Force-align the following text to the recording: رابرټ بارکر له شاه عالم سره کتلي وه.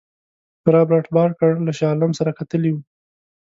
رابرټ 0.73 1.05
بارکر 1.15 1.51
له 1.67 1.71
شاه 1.77 1.89
عالم 1.93 2.11
سره 2.19 2.31
کتلي 2.39 2.71
وه. 2.73 2.81